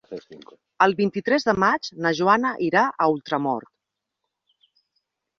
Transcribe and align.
El 0.85 0.93
vint-i-tres 0.99 1.43
de 1.49 1.53
maig 1.63 1.89
na 2.05 2.11
Joana 2.19 2.53
irà 2.67 2.85
a 2.89 3.07
Ultramort. 3.17 3.69